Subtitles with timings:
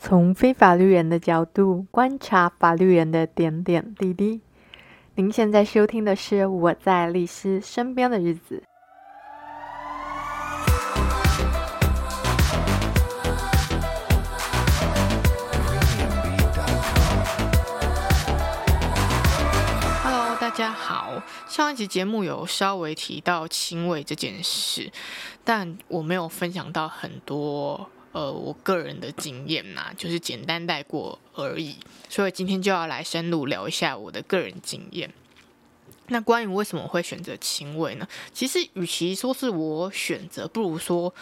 [0.00, 4.40] 从非法律人的角度观察法律人的点点滴滴。
[5.16, 8.62] 您现在收听的是《我在律师身边的日子》。
[20.04, 21.20] Hello，大家好。
[21.48, 24.92] 上一集节目有稍微提到亲喂这件事，
[25.42, 27.90] 但我没有分享到很多。
[28.12, 31.76] 呃，我个人的经验呐、就是简单带过而已，
[32.08, 35.12] 所以今天就要来深入聊一下我的个人经验。
[36.08, 38.06] 那关于为什么会选择亲喂呢？
[38.32, 41.12] 其实与其说是我选择，不如说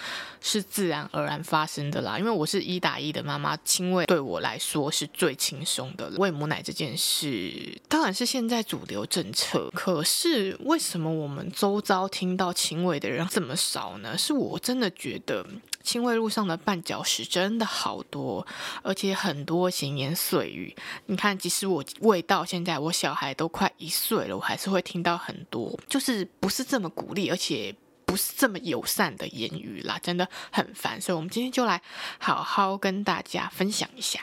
[0.41, 2.19] 是自然而然发生的啦。
[2.19, 6.13] 因为我是一打一的妈妈，亲喂对我来说是最轻松的。
[6.17, 14.17] 喂母奶这件事当然是现在主流政策，可是为什么我们周遭听到亲喂的人这么少呢？
[14.17, 15.47] 是我真的觉得。
[15.83, 18.45] 亲喂路上的绊脚石真的好多，
[18.83, 20.75] 而且很多闲言碎语。
[21.07, 27.75] 你看，即使我喂到现在，我小孩都快一岁了，我还是会会听到很多，就是不是这么鼓励，而且
[28.05, 31.01] 不是这么友善的言语啦，真的很烦。
[31.01, 31.83] 所以，我们今天就来
[32.19, 34.21] 好好跟大家分享一下。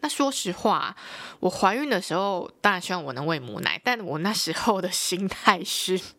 [0.00, 0.96] 那说实话，
[1.40, 6.00] 我怀孕的时候，当然希望我能喂母奶，但我那时候的心态是。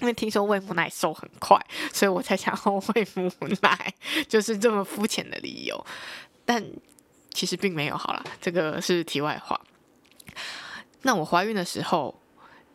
[0.00, 1.60] 因为听说喂母奶瘦很快，
[1.92, 3.30] 所以我才想要喂母
[3.60, 3.94] 奶，
[4.26, 5.86] 就是这么肤浅的理由。
[6.46, 6.64] 但
[7.34, 7.94] 其实并没有。
[7.98, 9.60] 好了，这个是题外话。
[11.02, 12.19] 那我怀孕的时候，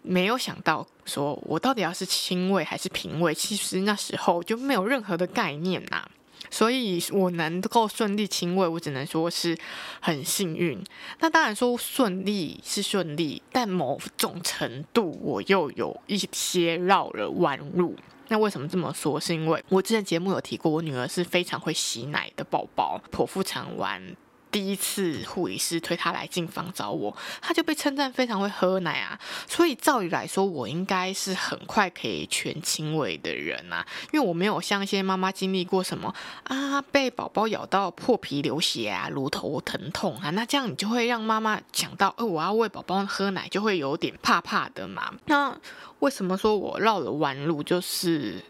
[0.05, 6.07] 没有想到说我到底要是亲喂还是瓶喂，其实那时候就没有任何的概念呐、
[6.49, 9.57] 所以我能够顺利亲喂，我只能说是
[9.99, 10.81] 很幸运。
[11.19, 17.95] 那当然说顺利是顺利，但某种程度我又有一些绕了弯路。
[18.27, 19.19] 那为什么这么说？
[19.19, 24.15] 是因为我之前节目有提过，我女儿是非常会吸奶的宝宝，剖腹产完。
[24.55, 45.13] 第一次护理师推他来进房找我，他就被称赞非常会喝奶啊，所以照理来说，我应该是很快可以全亲喂的人啊，因为我没有像一些妈妈经历过什么啊，被宝宝咬到破皮流血啊，乳头疼痛啊，那这样你就会让妈妈想到，呃，我要喂宝宝喝奶，就会有点怕怕的嘛。
[45.25, 45.53] 那
[45.99, 48.41] 为什么说我绕了弯路，就是？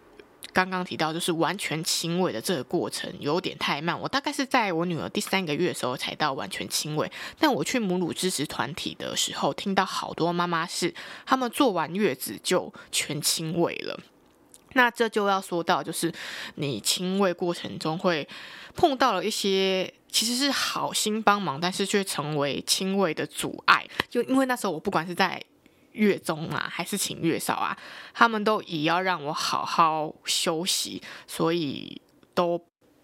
[0.55, 3.99] 刚刚提到，就是完全亲喂的这个过程有点太慢。
[3.99, 7.11] 我大概是在我女儿第三个月的时候才到完全亲喂。
[7.38, 10.95] 但我去母乳支持团体的时候，听到好多妈妈是
[11.25, 13.99] 他们坐完月子就全亲喂了。
[14.75, 16.09] 那这就要说到，就是
[16.55, 18.25] 你亲喂过程中会
[18.75, 23.85] 碰到了一些其实是好心帮忙，但是却成为亲喂的阻碍。
[24.09, 25.41] 就因为那时候我不管是在
[25.95, 27.78] 月中啊，还是请月嫂啊，
[28.13, 32.01] 他们都以要让我好好休息，所以
[32.33, 32.61] 都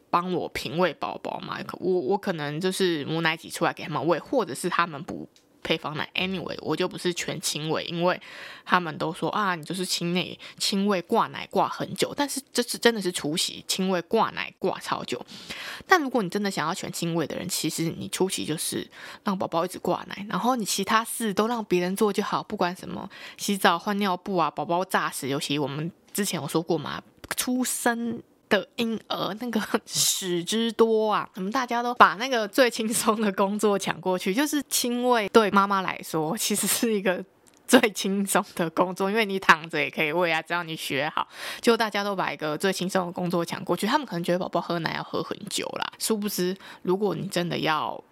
[0.10, 1.58] 帮我平喂宝宝嘛。
[1.80, 5.28] 我我可能就是母奶挤出来给他们喂，或者是他们不。
[5.64, 8.20] 配方奶，anyway，我就不是全亲喂，因为
[8.66, 15.24] 他们都说啊，你就是亲内亲喂挂奶挂很久，但是这是真的是初期亲喂挂奶挂超久。
[15.88, 18.90] 但如果你真的想要全亲喂的人，其实你初期就是
[19.24, 27.02] 让宝宝一直挂奶，然后你其他事都让别人做就好，不管什么洗澡换尿布啊，宝宝炸死，尤其我们之前有说过嘛，
[27.36, 28.22] 出生。
[28.52, 35.30] 的婴儿那个 屎之多啊，我们大家都把那个最轻松的工作抢过去，就是亲喂。
[35.30, 37.24] 对妈妈来说，其实是一个
[37.66, 41.26] 最轻松的工作，因为你躺着也可以喂啊，只要你学好。
[41.62, 48.04] 就大家都把一个最轻松的工作抢过去，他们可能觉得宝宝喝奶要喝很久啦，殊不知，如果你真的要。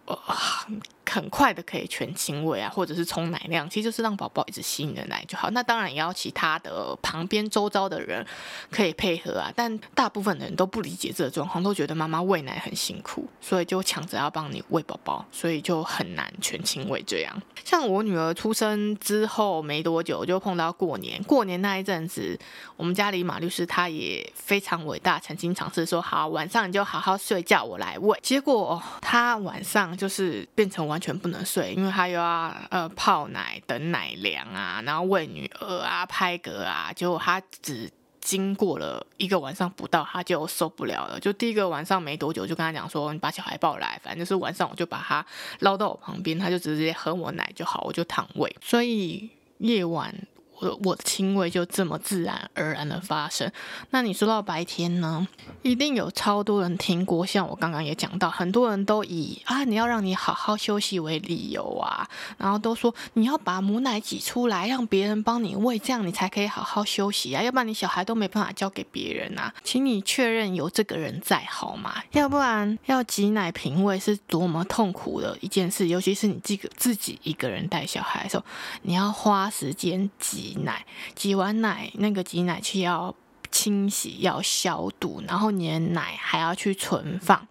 [1.09, 5.49] 很快的可以全亲喂啊，或者是冲奶量，其实就是让宝宝一直吸你的奶就好。
[5.49, 8.25] 那当然也要其他的旁边周遭的人
[8.69, 9.51] 可以配合啊。
[9.55, 17.41] 但大部分的人都不理解这个状况，都觉得妈妈喂奶很辛苦，所以就抢着要帮你喂宝宝，所以就很难全亲喂这样。
[17.65, 22.39] 像我女儿出生之后没多久，就碰到过年，过年那一阵子，
[22.77, 28.15] 我们家里马律师他也非常伟大，曾经尝试说好，晚上你就好好睡觉，我来喂。
[28.21, 30.99] 结果他晚上就是变成完。
[31.00, 41.18] 完全不能睡，因为他又要呃泡奶、等奶凉啊，然后喂女儿啊、拍嗝啊，结果他只经过了一个晚上不到，他就受不了了。
[41.18, 45.25] 就第一个晚上没多久，就跟他讲说：“你把小孩抱来，反正就是晚上我就把他
[45.60, 49.30] 捞到我旁边，他就直接喝我奶就好，我就躺喂。”所以
[49.60, 50.13] 夜晚
[50.61, 53.51] 我我的亲喂就这么自然而然的发生。
[53.91, 55.27] 那你说到白天呢，
[55.61, 62.07] 一定有超多人听过，像我刚刚也讲到，很多人都以啊你要让你好好休息为理由啊，
[62.38, 71.95] 然后都说你要把母奶挤出来，让别人帮你喂，这样你才可以好好休息啊，要不然你小孩都没办法交给别人啊，请你确认有这个人在好吗？
[72.12, 78.44] 要不然要挤奶瓶喂是多么痛苦的一件事，尤其是你自个自己一个人带小孩的时候，
[78.81, 83.13] 你要花时间挤挤奶，挤完奶那个挤奶器要
[83.51, 87.48] 清洗，要消毒，然后你的奶还要去存放，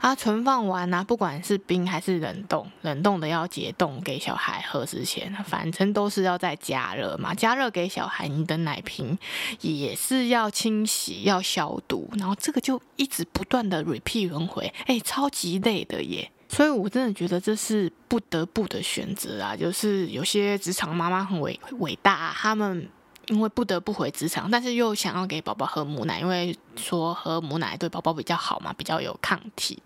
[0.00, 9.18] 啊，存放完呢、啊，不管是冰还是冷冻，冷冻的要解冻给小孩喝之前，反正都是要再加热嘛，加热给小孩，你的奶瓶
[9.60, 16.30] 也是要清洗，要消毒，然后这个就一直不断的 repeat 轮回，哎，超级累的耶。
[16.54, 19.56] 所以，我真的觉得这是不得不的选择啊！
[19.56, 22.86] 就是有些职场妈妈很伟伟大啊，他们
[23.28, 29.82] 因为不得不回职场，但是又想要给宝宝喝母奶，因为说喝母奶对宝宝比较好嘛，比较有抗体，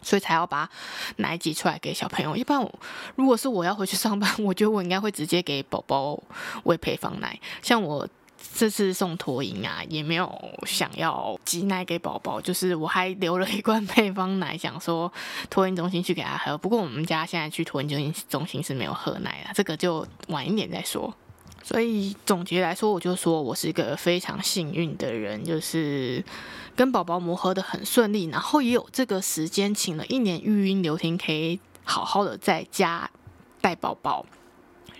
[0.00, 0.66] 所以才要把
[1.16, 2.34] 奶挤出来给小朋友。
[2.34, 2.66] 一般
[3.14, 6.18] 如果是我要回去上班， 我觉得我应该会直接给宝宝
[6.62, 8.08] 喂配方奶，像我。
[8.54, 10.30] 这次送托婴啊，也没有
[10.66, 15.12] 想要挤奶给宝宝，就是我还留了一罐配方奶，想说
[15.50, 16.56] 托婴中心去给他喝。
[16.56, 21.12] 不过我们家现在去托婴中心中心是没有喝奶的，这个就晚一点再说。
[21.62, 26.24] 所以总结来说，我就说我是一个非常幸运的人，就是
[26.74, 33.10] 跟宝宝磨合的很顺利，然后也有这个时间请了一年育婴留停，可以好好的在家
[33.60, 34.24] 带宝宝。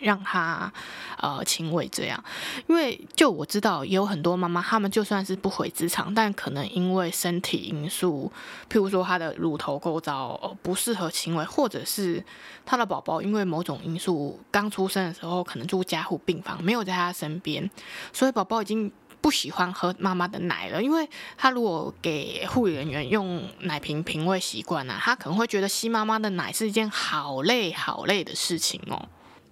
[0.00, 0.73] 让他
[1.19, 2.23] 呃亲喂这样，
[2.67, 8.31] 因为就我知道，也有很多妈妈，她们就算是不回职场，但可能因为身体因素，
[8.71, 12.25] 譬如说她的乳头构造不适合亲喂，或者是
[12.65, 17.71] 她的宝宝因为某种因素刚出生的时候可能住加护病房，没有在她身边，
[18.12, 18.91] 所以宝宝已经
[19.21, 20.81] 不喜欢喝妈妈的奶了。
[20.81, 29.09] 因为他如果给护理人员用奶瓶瓶喂习惯了，他可能会觉得吸妈妈的奶是一件好累好累的事情哦。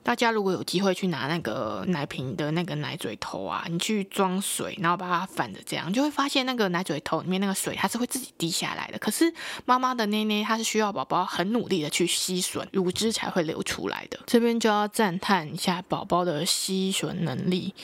[0.07, 8.99] 大家如果有机会去拿那个奶瓶的那个奶嘴头啊，你去装水，然后把它反着这样，就会发现那个奶嘴头里面那个水它是会自己滴下来的。
[9.01, 14.21] 可是妈妈的奶奶它是需要宝宝很努力的去吸吮，乳汁才会流出来的。
[14.29, 17.75] 这边就要赞叹一下宝宝的吸吮能力。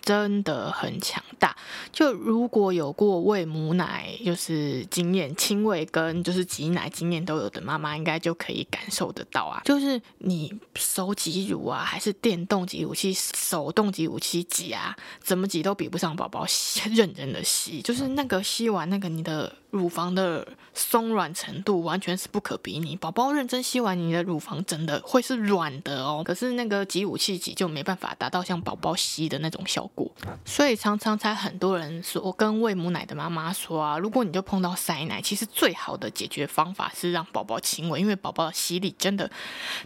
[0.00, 1.56] 真的很强大。
[1.90, 9.60] 就如果有过喂母奶，就是经验亲喂跟就是挤奶经验都有的妈妈，应该就可以感受得到啊。
[9.64, 16.46] 就是你手挤乳啊，还是电动挤武器、手动挤武器挤啊，怎么挤都比不上宝宝
[16.94, 17.82] 认真的吸。
[17.82, 19.52] 就是那个吸完那个你的。
[19.72, 26.22] 乳房的松软程度完全是不可比拟，宝宝认真吸完你的乳房，真的会是软的哦。
[26.24, 30.10] 可是那个挤武器挤就没办法达到像宝宝吸的那种效果，
[30.46, 39.30] 所以常常才很多人说，跟喂母奶的妈妈说啊，如果你就碰到塞奶，其实最好的解决方法是让宝宝亲吻，因为宝宝的吸力真的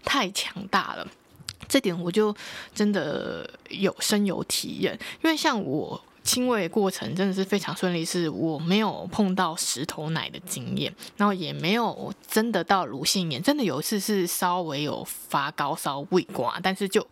[0.04, 1.08] 太强大了。
[1.70, 2.36] 这点我就
[2.74, 4.92] 真的有深有体验，
[5.24, 5.98] 因为像我。
[6.22, 17.04] 亲喂过程真的是非常顺利，是我没有碰到石头奶的经验，然后也没有真的到乳腺炎，真的有一次是稍微有发高烧、胃刮，但是就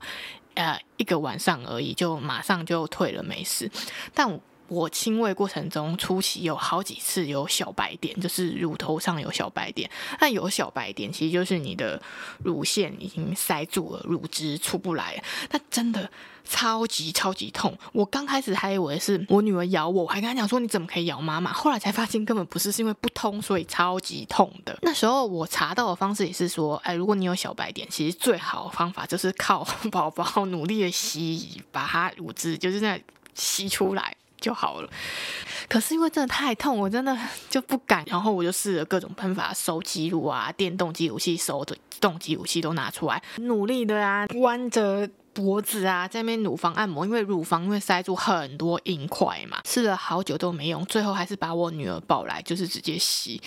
[0.52, 3.68] 呃一个晚上而已，就马上就退了，没事。
[4.12, 4.38] 但
[4.68, 9.90] 我亲喂过程中初期有好几次有小白点，就是乳头上有小白点。
[10.20, 12.00] 那有小白点，其实就是你的
[12.44, 15.22] 乳腺已经塞住了，乳汁出不来。
[15.50, 16.10] 那真的
[16.44, 17.76] 超级超级痛。
[17.92, 21.52] 我刚开始还以为是我女儿咬我，我还跟她讲说，你怎么可以咬妈妈？
[21.52, 24.78] 后来才发现根本不是，是因为不通，所以超级痛的。
[24.82, 33.00] 那时候我查到的方式也是说，哎，如果你有小白点，其实最好的方法就是靠宝宝努力的吸，把它乳汁就是那
[33.34, 34.14] 吸出来。
[34.48, 34.88] 就好了，
[35.68, 37.14] 可是因为真的太痛，我真的
[37.50, 38.02] 就不敢。
[38.06, 41.62] 然后我就试了各种喷法，收肌乳啊，电动肌乳器、手
[42.00, 53.38] 动肌乳器都拿出来，努力的啊，弯着脖子啊，在那边乳房按摩，因为乳房因为塞住很多硬块嘛，试了好久都没用，最后还是把我女儿抱来，就是直接吸，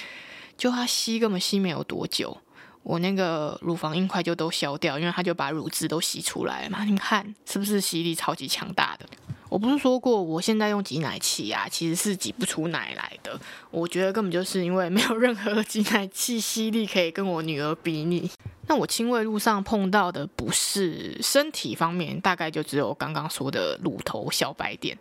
[0.56, 2.38] 就她吸根本吸没有多久，
[2.84, 9.08] 我那个乳房硬块就都消掉，因为她就把乳汁都吸出来了嘛，你看是不是吸力超级强大的？
[9.52, 13.38] 我不是说过，我现在用挤奶器啊，其实是挤不出奶来的。
[13.70, 18.32] 我觉得根本就是因为没有任何挤奶器吸力可以跟我女儿比拟。
[18.68, 24.98] 那我亲喂路上碰到的不是身体方面，大概就只有刚刚说的乳头小白点，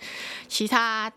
[0.49, 1.13] 其他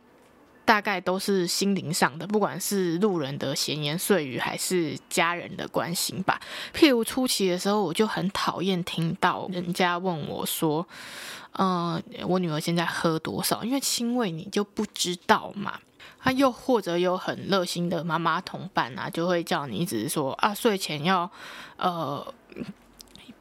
[0.66, 6.40] 大概都是心灵上的，不管是路人的闲言碎语，还是家人的关心吧。
[6.74, 10.88] 譬如初期的时候，我就很讨厌听到人家问我说
[11.60, 15.80] ：“嗯、我女儿现在喝多少？”因为亲喂你就不知道嘛。
[16.22, 21.30] 他、又或者有很热心的妈妈同伴啊，就会叫你一直说啊，睡前要
[21.78, 22.26] 呃。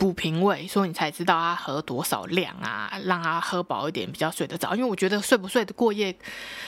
[0.03, 4.75] 补平胃，所以你才知道他喝多少量啊，让他喝饱一点，比较睡得着。
[4.75, 6.13] 因为我觉得睡不睡得过夜，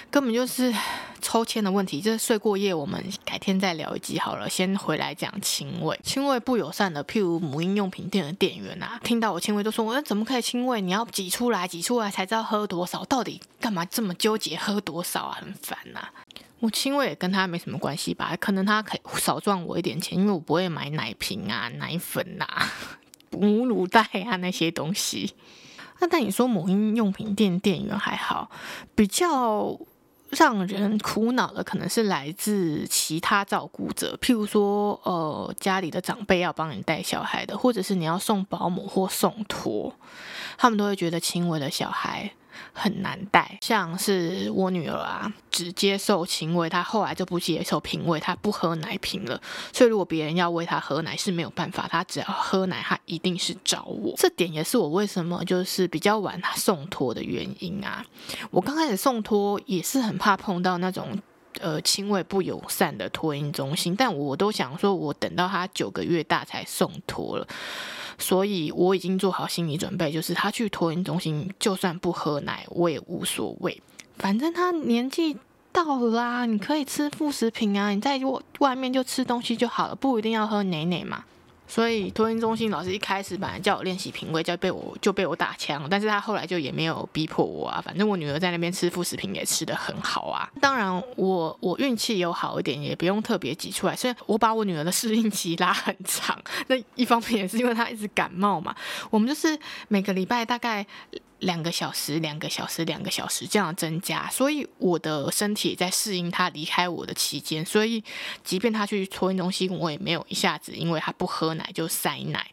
[0.08, 0.72] 根本就是
[1.20, 2.00] 抽签的问题。
[2.00, 4.48] 就是睡过夜，我们改天再聊一集好了。
[4.48, 10.80] 先回来讲亲喂，亲喂不友善的，譬如母婴用品店的店员啊，听到我轻胃都说：“我怎么可以亲喂？
[10.80, 13.04] 你要挤出来，挤出来才知道喝多少。
[13.06, 15.38] 到底干嘛这么纠结喝多少啊？
[15.40, 16.14] 很烦呐、啊。”
[16.60, 18.36] 我亲喂也跟他没什么关系吧？
[18.40, 22.70] 可能他可以少赚我一点钱，因为我不会买奶瓶啊、奶粉啊。
[23.38, 25.34] 母乳袋啊，那些东西。
[26.00, 28.50] 那但你说母婴用品店店员还好，
[28.94, 29.78] 比较
[30.30, 39.94] 让人苦恼的可能是来自其他照顾者，譬如说，呃，家里的长辈要帮你带小孩的，或者是你要送保姆或送托，
[40.58, 42.32] 他们都会觉得轻微的小孩。
[42.72, 49.40] 很难带，像是我女儿啊，只接受亲喂，她后来就不接受瓶喂，她不喝奶瓶了。
[49.72, 54.14] 所以如果别人要喂她喝奶是没有办法，她只要喝奶，她一定是找我。
[54.16, 58.04] 这点也是我为什么就是比较晚送托的原因啊。
[58.50, 61.18] 我刚开始送托也是很怕碰到那种
[61.60, 67.46] 呃亲喂不友善的托婴中心，但我都想说，我等到她九个月大才送托了。
[68.18, 73.80] 所以我已经做好心理准备，就是他去托婴中心，就算不喝奶，我也无所谓。
[74.16, 75.36] 反正他年纪
[75.72, 78.20] 到啦啊，你可以吃副食品啊，你在
[78.60, 81.24] 外面就吃东西就好了，不一定要喝奶奶嘛。
[81.66, 87.80] 所以托婴中心老师一开始本来叫我练习品味，就被我就被我打枪，但是他后来就也没有逼迫我啊。
[87.84, 90.48] 反正我女儿在那边吃副食品也吃得很好啊。
[90.60, 93.96] 当然我我运气有好一点，也不用特别挤出来。
[93.96, 98.74] 所以我把我女儿的适应期拉很长，那一方面也是因为她一直感冒嘛。
[99.10, 100.86] 我们就是每个礼拜大概。
[101.44, 107.64] 两个小时，两个小时，两个小时这样增加，所以我的身体在适应他离开我的期间。
[107.64, 108.02] 所以，
[108.42, 112.46] 即便他去托婴中心，我也没有一下子因为他不喝奶就塞奶。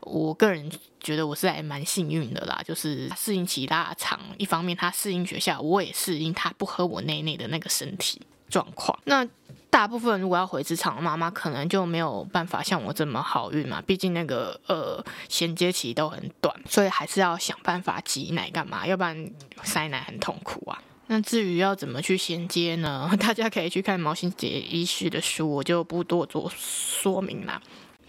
[0.00, 0.70] 我个人
[1.00, 4.20] 觉得我是还蛮幸运的啦，就是适应期拉长。
[4.38, 8.20] 一方面他适应学校，我也适应他不喝我内内的那个身体
[8.52, 8.96] 状况。
[9.06, 9.26] 那。
[9.72, 13.80] 大部分如果要回职场的妈妈，可能就没有办法像我这么好运嘛。
[13.86, 19.30] 毕竟那个呃衔接期都很短，所以还是要想办法挤奶干嘛，要不然
[19.62, 20.78] 塞奶很痛苦啊。
[21.06, 23.10] 那至于要怎么去衔接呢？
[23.18, 27.58] 大家可以去看毛心洁医师的书，我就不多做说明啦。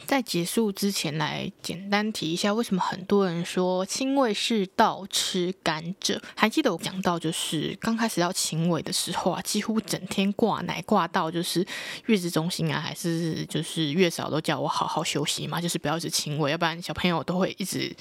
[0.05, 6.21] 在结束之前，来简单提一下，为什么很多人说清胃是倒吃甘蔗？
[6.35, 11.65] 还记得我讲到，就是刚开始要清胃的时候啊，几乎整天挂奶挂到就是
[12.07, 17.95] 月子中心啊，还是就是月嫂都叫我好好休息嘛，就是不要一直清胃，要不然小朋友都会一直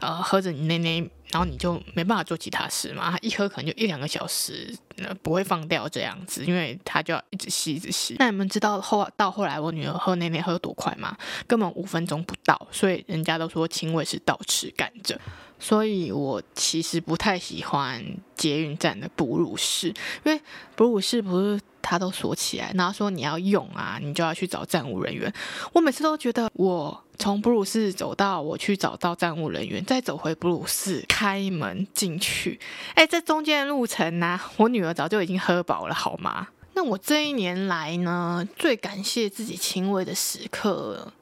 [0.00, 1.08] 呃喝着你奶奶。
[1.30, 8.16] 然后你就没办法做其他事嘛，一喝可能就一两个小时，呃，不会放掉这样子，因为他就要一直吸，一直吸。
[8.18, 11.16] 那你们知道后到后来我女儿喝奶奶喝多快吗？
[11.46, 15.16] 根本五分钟不到，所以人家都说亲喂是倒吃甘蔗。
[15.58, 18.04] 所以我其实不太喜欢
[18.34, 19.88] 捷运站的哺乳室，
[20.22, 20.38] 因为
[20.74, 25.32] 哺乳室不是他都锁起来，然后说你要用啊，你就要去找站务人员。
[25.72, 32.58] 我每次都觉得，我从哺乳室走到我去找到站务人员，再走回哺乳室开门进去，
[32.94, 36.48] 哎，这中间的路程呢，我女儿早就已经喝饱了，好吗？
[36.74, 41.12] 那我这一年来呢，最感谢自己亲喂的时刻。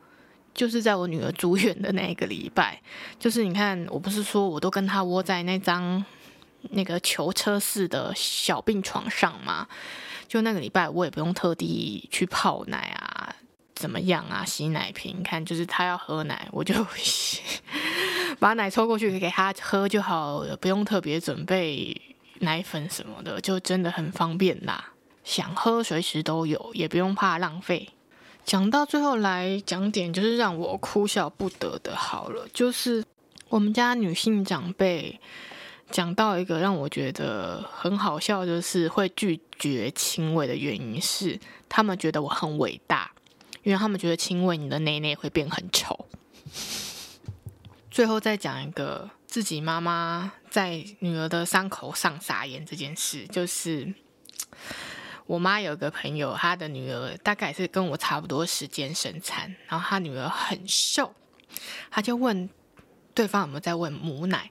[0.54, 2.80] 就是在我女儿住院的那个礼拜，
[3.18, 6.04] 就是你看，我不是说我都跟她窝在那张
[6.71, 9.66] 那个囚车式的小病床上嘛？
[10.26, 13.35] 就那个礼拜，我也不用特地去泡奶啊，
[13.75, 15.23] 怎么样啊，洗奶瓶。
[15.23, 16.75] 看，就是他要喝奶，我就
[18.40, 22.00] 把奶抽过去给他喝就好了，不用特别准备
[22.40, 24.92] 奶粉什么的，就真的很方便啦。
[25.23, 27.90] 想喝随时都有，也不用怕浪费。
[28.44, 31.94] 讲到最后来讲点，就是让我哭笑不得的。
[31.94, 33.04] 好了，就是
[33.49, 35.21] 我们家女性长辈
[35.94, 43.12] 讲到一个让我觉得很好笑，就是会拒绝亲喂的原因是，他们觉得我很伟大，
[43.62, 46.06] 因为他们觉得亲喂你的内内会变很丑。
[47.92, 53.94] 最后再讲一个自己妈妈在女儿的伤口上撒盐这件事，就是。
[55.26, 61.14] 我妈有个朋友，她的女儿大概是跟我差不多时间生产，然后她女儿很瘦，
[61.88, 62.50] 她就问
[63.14, 64.50] 对方有没有在问母奶，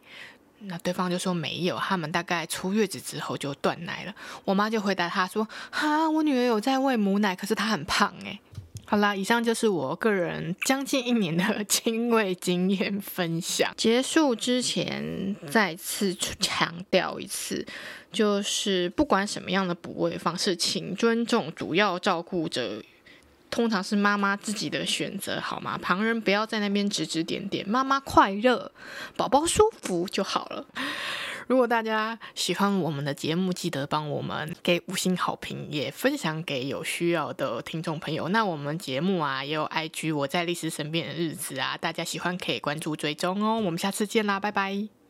[0.65, 4.15] 那对方就说没有，他们大概出月子之后就断奶了。
[4.45, 8.39] 我妈就回答他说：“哈，我女儿有在喂母奶，可是她很胖诶。”
[8.85, 13.73] 好啦，以上就是我个人将近一年的 亲喂经验分享。
[13.75, 17.65] 结束之前，再次强调一次，
[18.11, 22.83] 就是不管什么样的补喂方式，请尊重主要照顾者，
[23.53, 25.77] 通常是妈妈自己的选择，好吗？
[25.77, 28.71] 旁人不要在那边指指点点，妈妈快乐，
[29.15, 30.65] 宝宝舒服就好了。
[31.45, 38.27] 如果大家喜欢我们的节目，记得帮我们给五星好评，也分享给有需要的听众朋友。
[38.29, 43.59] 那我们节目啊，也有 IG，我在丽丝身边的日子啊，大家喜欢可以关注追踪哦。
[43.59, 45.02] 我们下次见啦，拜拜。